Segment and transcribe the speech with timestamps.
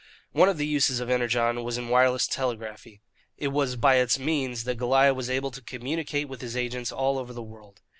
[0.31, 3.03] One of the uses of Energon was in wireless telegraphy.
[3.37, 7.19] It was by its means that Goliah was able to communicate with his agents all
[7.19, 7.81] over the world.